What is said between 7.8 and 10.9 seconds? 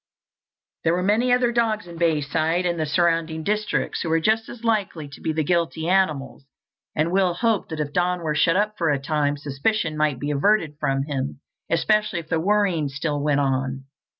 Don were shut up for a time, suspicion might be averted